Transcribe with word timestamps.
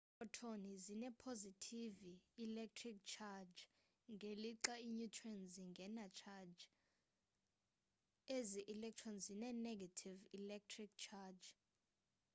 iprotoni 0.23 0.75
zine 0.85 1.09
positive 1.23 1.97
electric 2.45 2.97
charge 3.15 3.59
ngelixa 4.15 4.73
i 4.87 4.89
neutrons 4.97 5.43
zingena 5.55 6.05
charge 6.21 6.61
ezi 8.37 8.59
electrons 8.73 9.21
zine 9.27 9.49
ne-gative 9.63 10.21
electric 10.39 10.89
charge 11.05 11.47